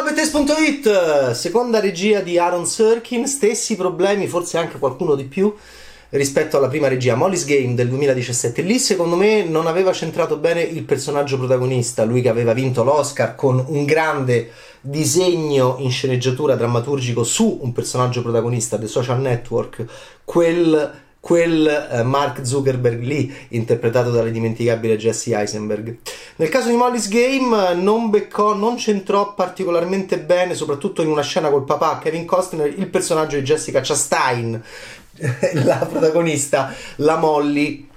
[0.00, 5.54] Ciao Bettes.it, seconda regia di Aaron Sorkin, stessi problemi, forse anche qualcuno di più
[6.08, 8.62] rispetto alla prima regia Molly's Game del 2017.
[8.62, 13.34] Lì secondo me non aveva centrato bene il personaggio protagonista, lui che aveva vinto l'Oscar
[13.34, 14.50] con un grande
[14.80, 19.84] disegno in sceneggiatura drammaturgico su un personaggio protagonista del social network,
[20.24, 25.98] quel quel eh, Mark Zuckerberg lì interpretato dall'indimenticabile Jesse Eisenberg.
[26.36, 31.50] Nel caso di Molly's Game non beccò, non centrò particolarmente bene, soprattutto in una scena
[31.50, 34.62] col papà Kevin Costner, il personaggio di Jessica Chastain,
[35.64, 37.88] la protagonista, la Molly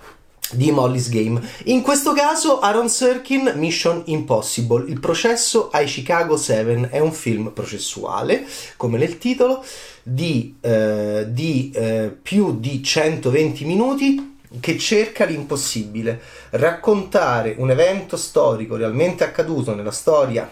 [0.51, 1.41] di Molly's Game.
[1.65, 7.51] In questo caso Aaron Sorkin Mission Impossible, il processo ai Chicago 7 è un film
[7.51, 8.45] processuale,
[8.77, 9.63] come nel titolo,
[10.03, 16.21] di, eh, di eh, più di 120 minuti che cerca l'impossibile,
[16.51, 20.49] raccontare un evento storico realmente accaduto nella storia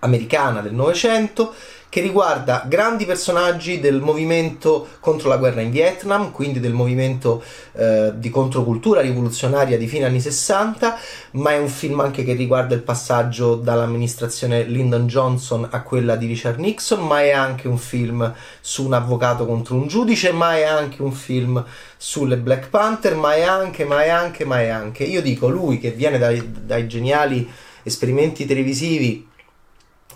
[0.00, 1.54] americana del Novecento
[1.88, 8.12] che riguarda grandi personaggi del movimento contro la guerra in Vietnam, quindi del movimento eh,
[8.14, 10.98] di controcultura rivoluzionaria di fine anni 60,
[11.32, 16.26] ma è un film anche che riguarda il passaggio dall'amministrazione Lyndon Johnson a quella di
[16.26, 20.64] Richard Nixon, ma è anche un film su un avvocato contro un giudice, ma è
[20.64, 21.64] anche un film
[21.96, 25.04] sulle Black Panther, ma è anche, ma è anche, ma è anche.
[25.04, 27.50] Io dico, lui che viene dai, dai geniali
[27.82, 29.26] esperimenti televisivi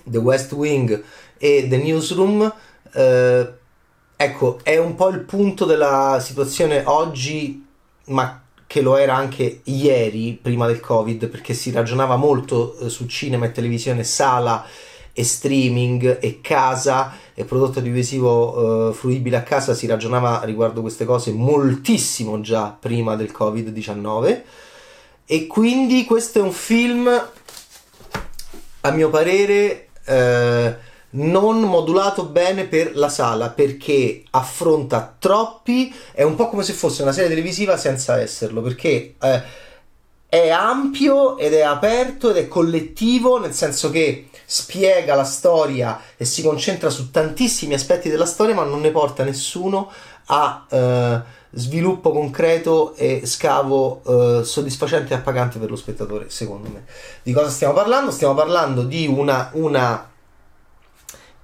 [0.04, 1.02] The West Wing
[1.44, 2.54] e The Newsroom,
[2.92, 3.52] eh,
[4.14, 7.66] ecco, è un po' il punto della situazione oggi,
[8.06, 13.06] ma che lo era anche ieri, prima del Covid, perché si ragionava molto eh, su
[13.06, 14.64] cinema e televisione, sala
[15.12, 21.04] e streaming e casa e prodotto audiovisivo eh, fruibile a casa, si ragionava riguardo queste
[21.04, 24.42] cose moltissimo già prima del Covid-19
[25.26, 27.28] e quindi questo è un film
[28.80, 36.34] a mio parere eh, non modulato bene per la sala perché affronta troppi, è un
[36.34, 39.42] po' come se fosse una serie televisiva senza esserlo, perché eh,
[40.28, 46.24] è ampio ed è aperto ed è collettivo, nel senso che spiega la storia e
[46.24, 49.90] si concentra su tantissimi aspetti della storia, ma non ne porta nessuno
[50.26, 54.00] a eh, sviluppo concreto e scavo
[54.40, 56.84] eh, soddisfacente e appagante per lo spettatore, secondo me.
[57.22, 58.10] Di cosa stiamo parlando?
[58.10, 60.11] Stiamo parlando di una, una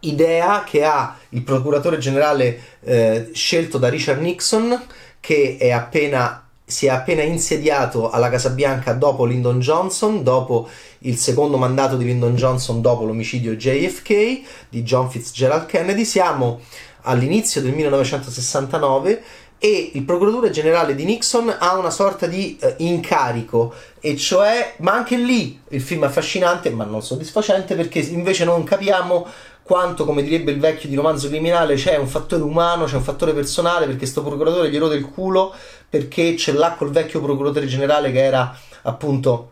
[0.01, 4.81] idea che ha il procuratore generale eh, scelto da Richard Nixon,
[5.21, 10.69] che è appena si è appena insediato alla Casa Bianca dopo Lyndon Johnson, dopo
[11.01, 16.05] il secondo mandato di Lyndon Johnson dopo l'omicidio JFK di John Fitzgerald Kennedy.
[16.05, 16.61] Siamo
[17.03, 19.23] all'inizio del 1969
[19.59, 24.93] e il procuratore generale di Nixon ha una sorta di eh, incarico e cioè ma
[24.93, 29.27] anche lì il film è affascinante ma non soddisfacente perché invece non capiamo
[29.69, 33.35] quanto come direbbe il vecchio di romanzo criminale c'è un fattore umano c'è un fattore
[33.35, 35.55] personale perché sto procuratore gli rode il culo
[35.91, 39.51] perché ce l'ha col vecchio procuratore generale che era appunto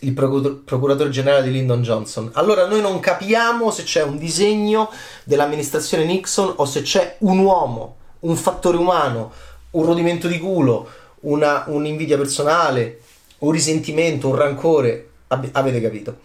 [0.00, 2.30] il procuratore generale di Lyndon Johnson.
[2.34, 4.90] Allora noi non capiamo se c'è un disegno
[5.24, 7.96] dell'amministrazione Nixon o se c'è un uomo
[8.26, 9.32] un fattore umano,
[9.70, 10.88] un rodimento di culo,
[11.20, 13.00] una, un'invidia personale,
[13.38, 16.18] un risentimento, un rancore, avete capito.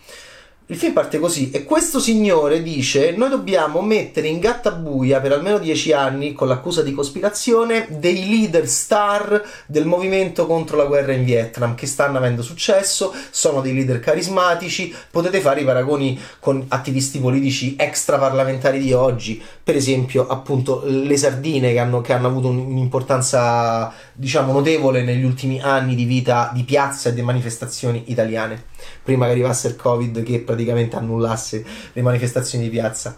[0.71, 5.57] Il film parte così e questo signore dice noi dobbiamo mettere in gattabuia per almeno
[5.57, 11.25] dieci anni con l'accusa di cospirazione dei leader star del movimento contro la guerra in
[11.25, 17.19] Vietnam che stanno avendo successo, sono dei leader carismatici, potete fare i paragoni con attivisti
[17.19, 23.93] politici extraparlamentari di oggi, per esempio appunto le sardine che hanno, che hanno avuto un'importanza
[24.13, 28.70] diciamo notevole negli ultimi anni di vita di piazza e di manifestazioni italiane
[29.03, 33.17] prima che arrivasse il covid che praticamente annullasse le manifestazioni di piazza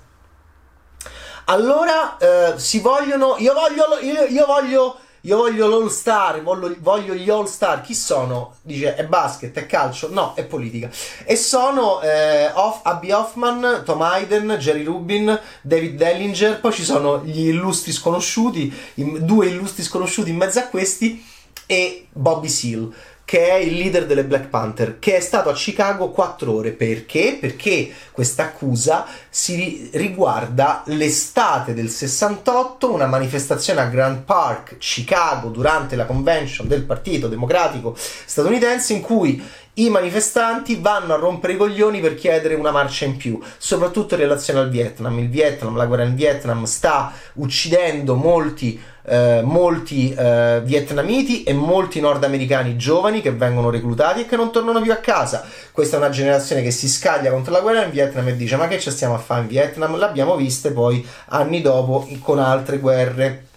[1.45, 7.13] allora eh, si vogliono io voglio io, io voglio io voglio l'all star, voglio, voglio,
[7.13, 7.79] gli all star.
[7.79, 8.55] Chi sono?
[8.61, 10.09] Dice è basket, è calcio?
[10.11, 10.89] No, è politica.
[11.23, 16.59] E sono eh, Off, Abby Hoffman, Tom Hayden, Jerry Rubin, David Dellinger.
[16.59, 21.25] Poi ci sono gli illustri sconosciuti, due illustri sconosciuti in mezzo a questi,
[21.65, 22.93] e Bobby Seal
[23.25, 26.71] che è il leader delle Black Panther, che è stato a Chicago quattro ore.
[26.71, 27.37] Perché?
[27.39, 35.95] Perché questa accusa si riguarda l'estate del 68, una manifestazione a Grand Park, Chicago, durante
[35.95, 39.41] la convention del Partito Democratico statunitense, in cui
[39.75, 44.19] i manifestanti vanno a rompere i coglioni per chiedere una marcia in più, soprattutto in
[44.19, 45.17] relazione al Vietnam.
[45.17, 51.99] Il Vietnam, la guerra in Vietnam sta uccidendo molti eh, molti eh, vietnamiti e molti
[51.99, 55.45] nordamericani giovani che vengono reclutati e che non tornano più a casa.
[55.71, 58.67] Questa è una generazione che si scaglia contro la guerra in Vietnam e dice ma
[58.67, 59.97] che ci stiamo a fare in Vietnam?
[59.97, 63.47] L'abbiamo viste poi anni dopo con altre guerre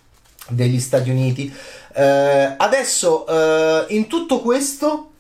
[0.49, 1.55] degli Stati Uniti.
[1.95, 5.11] Eh, adesso eh, in tutto questo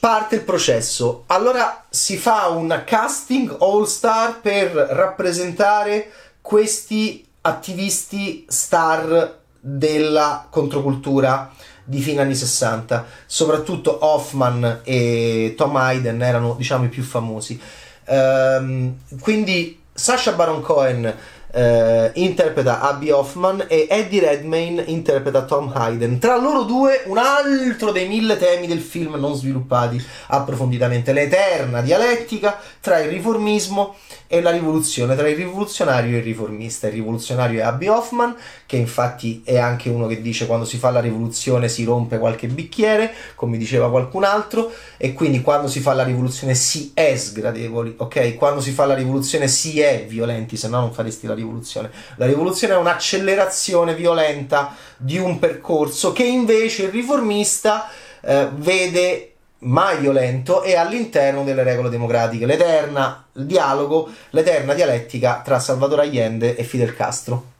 [0.00, 1.24] parte il processo.
[1.26, 11.52] Allora si fa un casting all star per rappresentare questi attivisti star della controcultura
[11.84, 13.04] di fine anni 60.
[13.26, 17.60] Soprattutto Hoffman e Tom Hayden erano, diciamo, i più famosi.
[18.06, 21.14] Um, quindi Sasha Baron Cohen
[21.54, 26.18] eh, interpreta Abby Hoffman e Eddie Redmayne interpreta Tom Hayden.
[26.18, 32.58] Tra loro due un altro dei mille temi del film non sviluppati approfonditamente, l'eterna dialettica
[32.80, 33.94] tra il riformismo
[34.34, 36.88] e la rivoluzione, tra il rivoluzionario e il riformista.
[36.88, 38.34] Il rivoluzionario è Abby Hoffman,
[38.66, 42.48] che infatti è anche uno che dice quando si fa la rivoluzione si rompe qualche
[42.48, 47.94] bicchiere, come diceva qualcun altro, e quindi quando si fa la rivoluzione si è sgradevoli,
[47.96, 48.34] ok?
[48.34, 51.90] Quando si fa la rivoluzione si è violenti, se no non faresti la rivoluzione.
[52.16, 57.88] La rivoluzione è un'accelerazione violenta di un percorso che invece il riformista
[58.20, 59.33] eh, vede
[59.64, 66.64] mai violento e all'interno delle regole democratiche, l'eterna dialogo, l'eterna dialettica tra Salvador Allende e
[66.64, 67.52] Fidel Castro.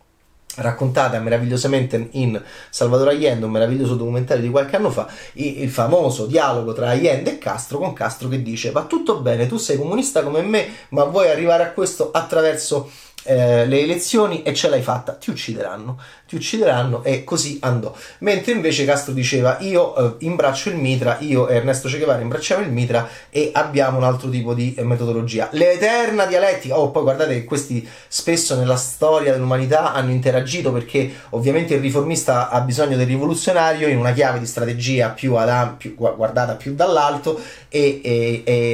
[0.56, 2.40] Raccontata meravigliosamente in
[2.70, 7.38] Salvador Allende, un meraviglioso documentario di qualche anno fa, il famoso dialogo tra Allende e
[7.38, 11.28] Castro, con Castro che dice va tutto bene, tu sei comunista come me, ma vuoi
[11.28, 12.88] arrivare a questo attraverso
[13.25, 15.99] eh, le elezioni e ce l'hai fatta, ti uccideranno,
[16.29, 17.94] ti uccideranno e così andò.
[18.19, 22.62] Mentre invece Castro diceva io eh, imbraccio il mitra, io e Ernesto Che Guevara imbracciamo
[22.62, 25.49] il mitra e abbiamo un altro tipo di eh, metodologia.
[25.53, 31.75] L'eterna dialettica, oh poi guardate che questi spesso nella storia dell'umanità hanno interagito perché ovviamente
[31.75, 36.55] il riformista ha bisogno del rivoluzionario in una chiave di strategia più, ad, più guardata
[36.55, 38.73] più dall'alto e, e, e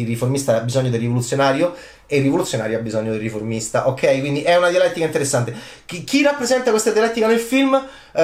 [0.00, 1.74] il riformista ha bisogno del rivoluzionario
[2.10, 4.18] e il rivoluzionario ha bisogno del riformista, ok?
[4.20, 5.54] Quindi è una dialettica interessante.
[5.84, 7.74] Chi, chi rappresenta questa dialettica nel film?
[7.74, 8.20] Uh,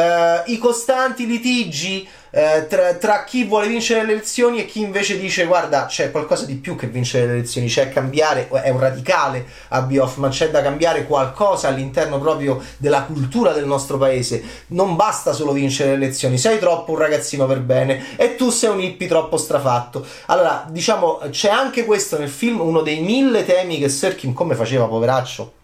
[0.47, 5.47] I costanti litigi uh, tra, tra, chi vuole vincere le elezioni e chi invece dice
[5.47, 9.83] guarda c'è qualcosa di più che vincere le elezioni, c'è cambiare, è un radicale a
[9.83, 14.43] Bioff, ma c'è da cambiare qualcosa all'interno proprio della cultura del nostro paese.
[14.69, 18.71] Non basta solo vincere le elezioni, sei troppo un ragazzino per bene e tu sei
[18.71, 20.05] un hippie troppo strafatto.
[20.27, 24.87] Allora, diciamo, c'è anche questo nel film, uno dei mille temi che Serkin come faceva,
[24.87, 25.63] poveraccio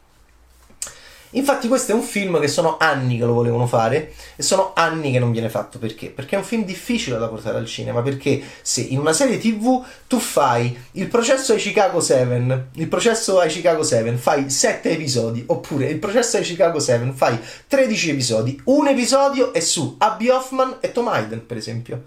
[1.33, 5.13] Infatti questo è un film che sono anni che lo volevano fare e sono anni
[5.13, 6.09] che non viene fatto perché?
[6.09, 9.85] Perché è un film difficile da portare al cinema, perché se in una serie TV
[10.09, 15.45] tu fai il processo ai Chicago 7, il processo ai Chicago 7, fai 7 episodi,
[15.47, 17.39] oppure il processo ai Chicago 7, fai
[17.69, 22.03] 13 episodi, un episodio è su Abby Hoffman e Tom Hayden, per esempio,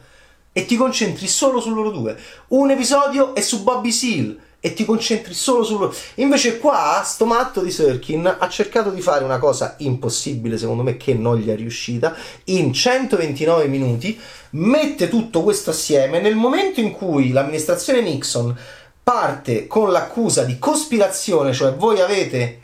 [0.51, 2.15] e ti concentri solo su loro due.
[2.49, 5.93] Un episodio è su Bobby Seal e ti concentri solo su loro.
[6.15, 10.95] Invece qua sto matto di Sirkin ha cercato di fare una cosa impossibile secondo me
[10.95, 12.15] che non gli è riuscita
[12.45, 14.17] in 129 minuti
[14.51, 18.57] mette tutto questo assieme nel momento in cui l'amministrazione Nixon
[19.03, 22.59] parte con l'accusa di cospirazione, cioè voi avete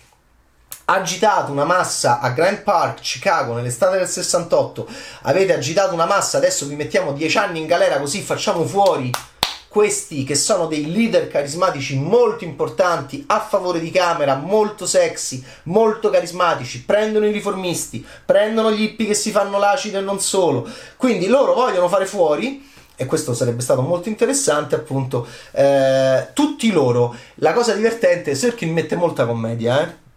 [0.85, 4.87] agitato una massa a Grand Park, Chicago, nell'estate del 68,
[5.23, 9.11] avete agitato una massa, adesso vi mettiamo 10 anni in galera così facciamo fuori
[9.69, 16.09] questi che sono dei leader carismatici molto importanti a favore di Camera, molto sexy, molto
[16.09, 20.67] carismatici, prendono i riformisti, prendono gli hippie che si fanno l'acido e non solo.
[20.97, 27.15] Quindi loro vogliono fare fuori e questo sarebbe stato molto interessante appunto eh, tutti loro
[27.35, 30.08] la cosa divertente Serkin mette molta commedia eh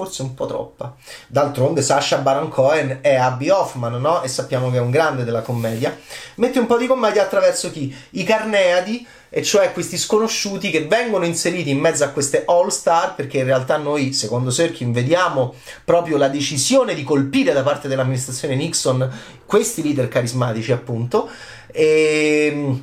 [0.00, 0.94] forse un po' troppa.
[1.26, 4.22] D'altronde Sasha Baron Cohen è Abby Hoffman, no?
[4.22, 5.94] E sappiamo che è un grande della commedia.
[6.36, 7.94] Mette un po' di commedia attraverso chi?
[8.10, 13.14] I Carneadi, e cioè questi sconosciuti che vengono inseriti in mezzo a queste all star
[13.14, 15.54] perché in realtà noi secondo Serkin vediamo
[15.84, 19.08] proprio la decisione di colpire da parte dell'amministrazione Nixon
[19.46, 21.28] questi leader carismatici appunto
[21.68, 22.82] e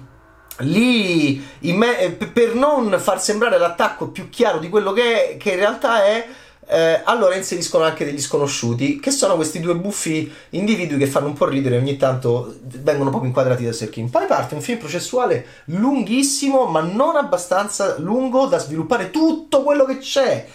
[0.59, 5.57] lì me- per non far sembrare l'attacco più chiaro di quello che, è, che in
[5.57, 6.27] realtà è
[6.69, 11.33] eh, allora inseriscono anche degli sconosciuti, che sono questi due buffi individui che fanno un
[11.33, 14.09] po' ridere ogni tanto vengono proprio inquadrati da Serkin.
[14.09, 19.99] Poi parte un film processuale lunghissimo, ma non abbastanza lungo da sviluppare tutto quello che
[19.99, 20.45] c'è.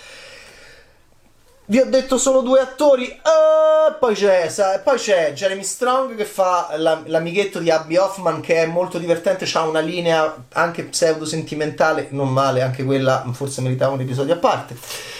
[1.65, 3.05] Vi ho detto solo due attori.
[3.05, 4.51] Uh, poi, c'è,
[4.85, 9.49] poi, c'è, Jeremy Strong che fa la, l'amichetto di Abby Hoffman che è molto divertente.
[9.51, 14.39] Ha una linea anche pseudo sentimentale, non male, anche quella forse meritava un episodio a
[14.39, 15.12] parte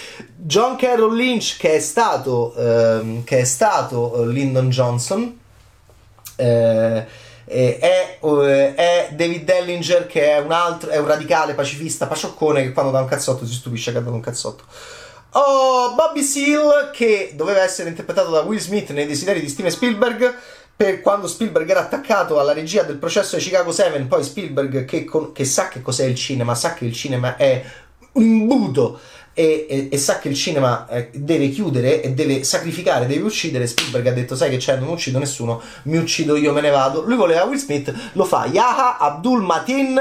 [0.45, 5.39] John Carroll Lynch che è stato, ehm, che è stato Lyndon Johnson
[6.35, 7.05] eh,
[7.45, 12.73] è, eh, è, David Dellinger che è un altro è un radicale pacifista pacioccone che
[12.73, 14.65] quando dà un cazzotto si stupisce che ha dato un cazzotto.
[15.31, 20.35] Oh, Bobby Seal che doveva essere interpretato da Will Smith nei desideri di Steven Spielberg
[20.75, 25.07] per quando Spielberg era attaccato alla regia del processo di Chicago 7 poi Spielberg che,
[25.33, 27.63] che sa che cos'è il cinema sa che il cinema è
[28.13, 28.99] un imbuto
[29.33, 33.67] e, e, e, sa che il cinema eh, deve chiudere e deve sacrificare, deve uccidere.
[33.67, 37.01] Spielberg ha detto: Sai che c'è, non uccido nessuno, mi uccido io, me ne vado.
[37.01, 39.99] Lui voleva Will Smith, lo fa Yaha Abdul Matin,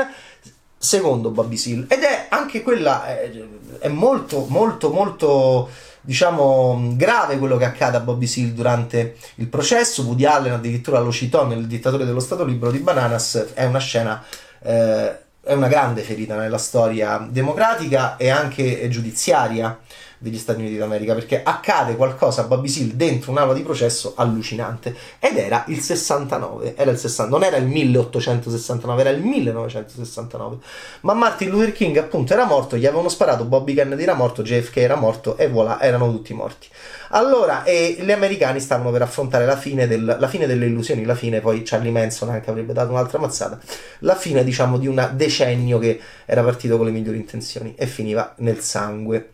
[0.77, 1.87] secondo Bobby Seal.
[1.89, 3.31] Ed è anche quella, è,
[3.79, 5.71] è molto, molto, molto
[6.05, 10.03] diciamo grave quello che accade a Bobby Seal durante il processo.
[10.03, 13.53] Woody Allen addirittura lo citò nel dittatore dello Stato Libero di Bananas.
[13.55, 14.23] È una scena.
[14.63, 19.77] Eh, è una grande ferita nella storia democratica e anche giudiziaria
[20.23, 24.95] degli Stati Uniti d'America perché accade qualcosa a Bobby Seale dentro un'aula di processo allucinante.
[25.19, 30.57] Ed era il 69 era il 60, non era il 1869 era il 1969
[31.01, 34.77] ma Martin Luther King appunto era morto gli avevano sparato Bobby Kennedy era morto JFK
[34.77, 36.69] era morto e voilà erano tutti morti.
[37.11, 41.17] Allora e gli americani stavano per affrontare la fine, del, la fine delle illusioni la
[41.17, 43.59] fine poi Charlie Manson anche avrebbe dato un'altra mazzata
[44.01, 48.35] la fine diciamo di un decennio che era partito con le migliori intenzioni e finiva
[48.39, 49.32] nel sangue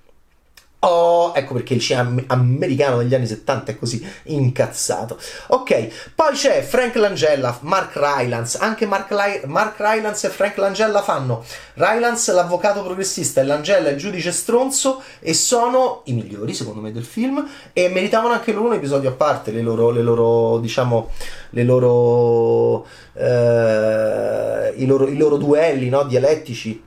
[0.81, 5.19] Oh, ecco perché il cinema americano degli anni 70 è così incazzato.
[5.49, 8.59] Ok, poi c'è Frank Langella, Mark Rylance.
[8.59, 11.45] Anche Mark, Ly- Mark Rylance e Frank Langella fanno
[11.75, 17.05] Rylance l'avvocato progressista e Langella il giudice stronzo e sono i migliori secondo me del
[17.05, 21.11] film e meritavano anche loro un episodio a parte, le loro, le loro diciamo,
[21.51, 26.87] le loro, eh, i, loro i loro duelli no, dialettici.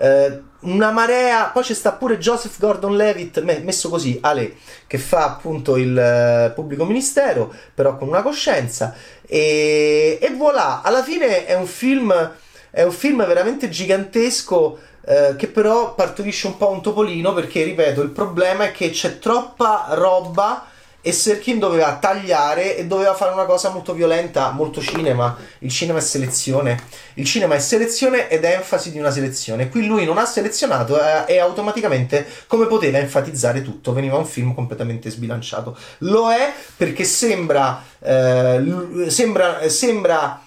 [0.00, 1.46] Eh, una marea.
[1.46, 6.54] Poi c'è sta pure Joseph Gordon Levitt, messo così, Ale, che fa appunto il uh,
[6.54, 8.94] pubblico ministero, però con una coscienza.
[9.26, 12.32] E, e voilà, alla fine è un film.
[12.70, 14.78] È un film veramente gigantesco.
[15.08, 19.18] Uh, che però partorisce un po' un topolino perché, ripeto, il problema è che c'è
[19.18, 20.66] troppa roba
[21.08, 25.34] e Serkin doveva tagliare e doveva fare una cosa molto violenta, molto cinema.
[25.60, 26.78] Il cinema è selezione.
[27.14, 29.70] Il cinema è selezione ed è enfasi di una selezione.
[29.70, 33.94] Qui lui non ha selezionato eh, e automaticamente come poteva enfatizzare tutto.
[33.94, 35.74] Veniva un film completamente sbilanciato.
[36.00, 40.42] Lo è perché sembra, eh, sembra, sembra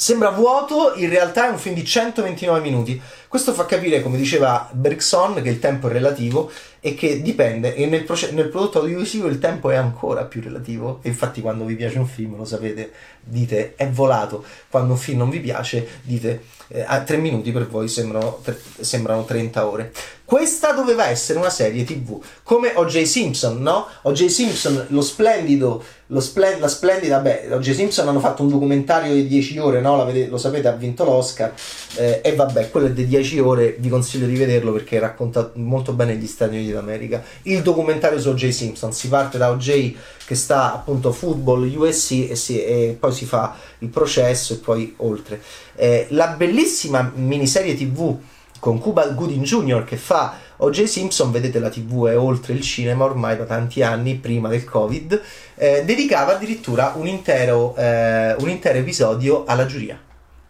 [0.00, 2.98] Sembra vuoto, in realtà è un film di 129 minuti.
[3.28, 7.86] Questo fa capire, come diceva Bergson, che il tempo è relativo e che dipende, e
[7.86, 11.00] nel, proce- nel prodotto audiovisivo il tempo è ancora più relativo.
[11.02, 12.90] E infatti quando vi piace un film, lo sapete,
[13.22, 14.44] dite è volato.
[14.68, 18.58] Quando un film non vi piace, dite eh, a 3 minuti per voi sembrano, tre,
[18.80, 19.92] sembrano 30 ore.
[20.30, 23.02] Questa doveva essere una serie tv, come O.J.
[23.02, 23.88] Simpson, no?
[24.02, 24.26] O.J.
[24.26, 27.72] Simpson, lo splendido, lo splen- la splendida, beh, O.J.
[27.72, 30.04] Simpson hanno fatto un documentario di 10 ore, no?
[30.04, 31.52] Vedete, lo sapete, ha vinto l'Oscar,
[31.96, 35.94] eh, e vabbè, quello è di 10 ore, vi consiglio di vederlo perché racconta molto
[35.94, 37.22] bene gli Stati Uniti d'America.
[37.42, 38.48] Il documentario su O.J.
[38.48, 39.96] Simpson, si parte da O.J.
[40.24, 44.94] che sta appunto football USC e, si, e poi si fa il processo e poi
[44.98, 45.40] oltre.
[45.76, 48.16] Eh, la bellissima miniserie tv
[48.60, 49.84] con Cuba Gooding Jr.
[49.84, 50.84] che fa O.J.
[50.84, 55.20] Simpson, vedete la tv è oltre il cinema ormai da tanti anni, prima del Covid,
[55.54, 59.98] eh, dedicava addirittura un intero, eh, un intero episodio alla giuria.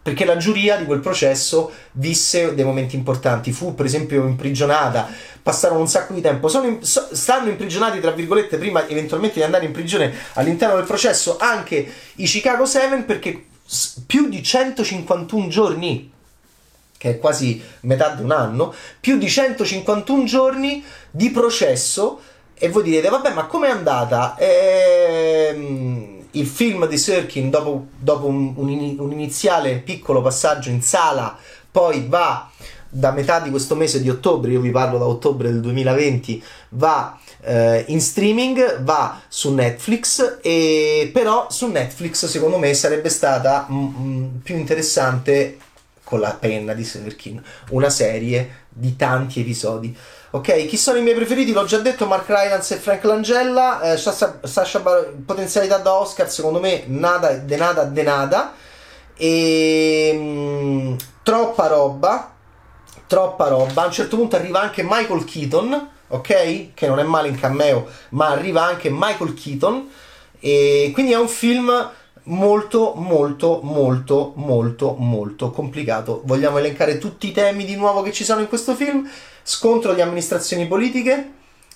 [0.03, 5.07] Perché la giuria di quel processo visse dei momenti importanti, fu per esempio imprigionata,
[5.43, 9.65] passarono un sacco di tempo, in, so, stanno imprigionati tra virgolette prima eventualmente di andare
[9.65, 13.45] in prigione all'interno del processo anche i Chicago 7 perché
[14.07, 16.11] più di 151 giorni
[17.01, 22.21] che è quasi metà di un anno, più di 151 giorni di processo
[22.53, 24.35] e voi direte, vabbè, ma com'è andata?
[24.37, 31.37] Ehm, il film di Sirkin, dopo, dopo un, un, un, iniziale piccolo passaggio in sala,
[31.69, 32.49] poi va
[32.89, 37.17] da metà di questo mese di ottobre, io vi parlo da ottobre del 2020, va
[37.41, 43.75] eh, in streaming, va su Netflix, e però su Netflix secondo me sarebbe stata m-
[43.75, 45.57] m- più interessante
[46.03, 49.95] con la penna di Serkin, una serie di tanti episodi.
[50.31, 51.51] Ok, chi sono i miei preferiti?
[51.51, 53.81] L'ho già detto, Mark Rylance e Frank Langella.
[53.81, 58.53] Eh, Sasha, Sasha Bar- potenzialità da Oscar, secondo me, nada, de nada, de nada.
[59.17, 62.33] E mh, mm, troppa roba,
[63.07, 63.83] troppa roba.
[63.83, 66.73] A un certo punto arriva anche Michael Keaton, ok?
[66.73, 69.89] Che non è male in cameo, ma arriva anche Michael Keaton.
[70.39, 71.89] E quindi è un film
[72.23, 76.21] molto molto molto molto molto complicato.
[76.25, 79.09] Vogliamo elencare tutti i temi di nuovo che ci sono in questo film?
[79.43, 81.31] Scontro di amministrazioni politiche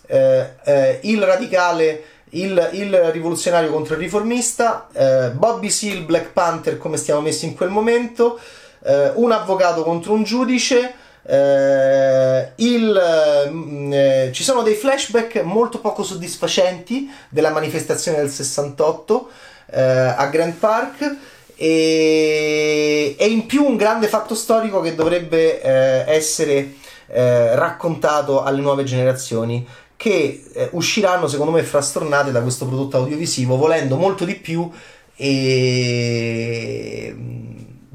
[0.08, 6.78] eh, eh, il radicale il, il, rivoluzionario contro il riformista eh, Bobby Seal Black Panther
[6.78, 8.40] come stiamo messi in quel momento
[8.84, 10.94] eh, un avvocato contro un giudice
[11.28, 19.30] eh, il, mm, eh, ci sono dei flashback molto poco soddisfacenti della manifestazione del 68
[19.72, 21.18] eh, a Grand Park.
[21.58, 26.74] E, e, in più un grande fatto storico che dovrebbe eh, essere
[27.08, 33.56] eh, raccontato alle nuove generazioni che eh, usciranno secondo me frastornate da questo prodotto audiovisivo
[33.56, 34.70] volendo molto di più
[35.16, 37.16] e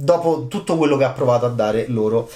[0.01, 2.29] dopo tutto quello che ha provato a dare loro.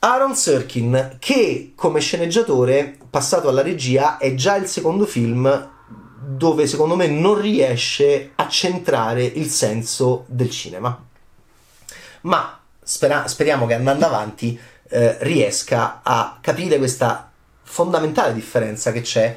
[0.00, 5.70] Aaron Sorkin, che come sceneggiatore, passato alla regia, è già il secondo film
[6.28, 11.04] dove secondo me non riesce a centrare il senso del cinema.
[12.22, 17.30] Ma spera- speriamo che andando avanti eh, riesca a capire questa
[17.62, 19.36] fondamentale differenza che c'è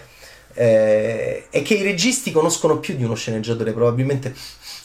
[0.54, 4.34] eh, e che i registi conoscono più di uno sceneggiatore, probabilmente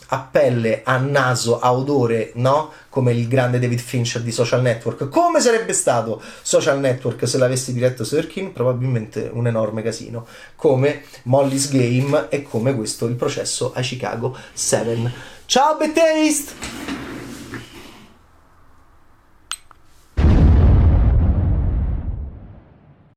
[0.09, 2.73] a pelle, a naso, a odore, no?
[2.89, 5.09] Come il grande David Fincher di Social Network.
[5.09, 8.53] Come sarebbe stato Social Network se l'avesse diretto Sirkin?
[8.53, 10.27] Probabilmente un enorme casino.
[10.57, 15.13] Come Molly's Game e come questo il processo a Chicago 7.
[15.47, 17.04] Ciao Betaste!